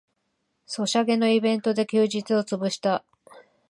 [0.65, 3.05] ソシャゲのイベントで休日をつぶした